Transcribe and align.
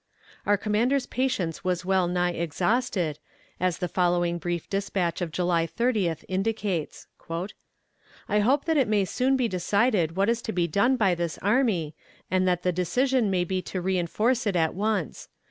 Our 0.47 0.57
commander's 0.57 1.05
patience 1.05 1.63
was 1.63 1.85
well 1.85 2.07
nigh 2.07 2.31
exhausted, 2.31 3.19
as 3.59 3.77
the 3.77 3.87
following 3.87 4.39
brief 4.39 4.67
despatch 4.67 5.21
of 5.21 5.29
July 5.31 5.67
30th 5.67 6.23
indicates: 6.27 7.05
"I 8.27 8.39
hope 8.39 8.65
that 8.65 8.77
it 8.77 8.87
may 8.87 9.05
soon 9.05 9.37
be 9.37 9.47
decided 9.47 10.15
what 10.15 10.27
is 10.27 10.41
to 10.41 10.51
be 10.51 10.67
done 10.67 10.95
by 10.97 11.13
this 11.13 11.37
army, 11.43 11.93
and 12.31 12.47
that 12.47 12.63
the 12.63 12.71
decision 12.71 13.29
may 13.29 13.43
be 13.43 13.61
to 13.61 13.79
reinforce 13.79 14.47
it 14.47 14.55
at 14.55 14.73
once. 14.73 15.29